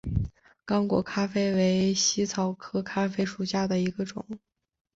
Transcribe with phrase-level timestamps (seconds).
[0.65, 4.25] 刚果咖啡为茜草科咖啡属下的一个种。